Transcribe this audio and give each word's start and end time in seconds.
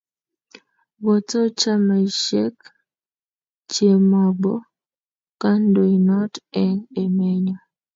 boto 1.03 1.39
chamaisiek 1.59 2.57
che 3.71 3.89
mabo 4.11 4.53
kandoinot 5.41 6.33
eng' 6.63 6.85
emenyo 7.03 7.57